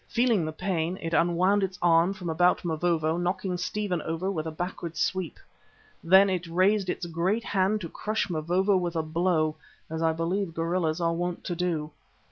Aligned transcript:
Feeling 0.07 0.45
the 0.45 0.51
pain, 0.51 0.97
it 0.99 1.13
unwound 1.13 1.61
its 1.61 1.77
arm 1.79 2.11
from 2.13 2.27
about 2.27 2.65
Mavovo, 2.65 3.17
knocking 3.17 3.55
Stephen 3.55 4.01
over 4.01 4.31
with 4.31 4.45
the 4.45 4.51
backward 4.51 4.97
sweep. 4.97 5.37
Then 6.03 6.27
it 6.27 6.47
raised 6.47 6.89
its 6.89 7.05
great 7.05 7.43
hand 7.43 7.81
to 7.81 7.87
crush 7.89 8.27
Mavovo 8.27 8.75
with 8.77 8.95
a 8.95 9.03
blow, 9.03 9.57
as 9.91 10.01
I 10.01 10.11
believe 10.13 10.55
gorillas 10.55 10.99
are 11.01 11.13
wont 11.13 11.43
to 11.43 11.55
do. 11.55 11.91